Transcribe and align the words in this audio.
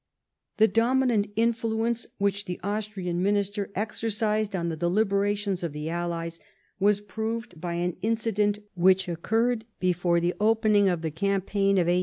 The 0.57 0.67
dominant 0.67 1.27
influence 1.35 2.07
which 2.17 2.45
the 2.45 2.59
Austrian 2.63 3.21
minister 3.21 3.69
exercised 3.75 4.55
on 4.55 4.69
the 4.69 4.75
deliberations 4.75 5.61
of 5.61 5.73
the 5.73 5.91
Allies 5.91 6.39
was 6.79 7.01
proved 7.01 7.61
by 7.61 7.73
an 7.75 7.97
incident 8.01 8.57
which 8.73 9.07
occurred 9.07 9.63
before 9.79 10.19
the 10.19 10.33
opening 10.39 10.89
of 10.89 11.03
the 11.03 11.11
cam 11.11 11.41
paign 11.41 11.73
of 11.77 11.85
1814. 11.85 11.99